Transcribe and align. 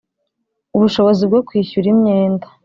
Ubushobozi 0.75 1.21
bwo 1.29 1.39
kwishyura 1.47 1.87
imyenda 1.93 2.47